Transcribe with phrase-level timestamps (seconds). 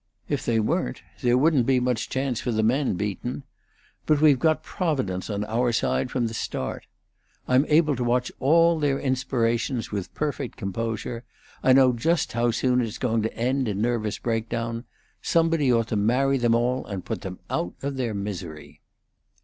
[0.27, 3.43] If they weren't, there wouldn't be much chance for the men, Beaton.
[4.07, 6.87] But we've got Providence on our own side from the start.
[7.47, 11.23] I'm able to watch all their inspirations with perfect composure.
[11.61, 14.85] I know just how soon it's going to end in nervous breakdown.
[15.21, 18.81] Somebody ought to marry them all and put them out of their misery."